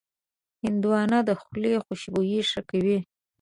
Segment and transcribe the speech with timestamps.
[0.63, 2.97] هندوانه د خولې خوشبويي ښه کوي.